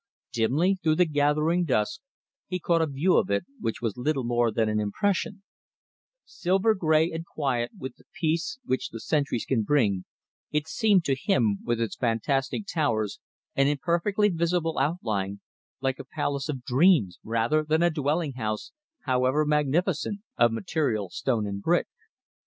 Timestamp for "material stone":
20.51-21.45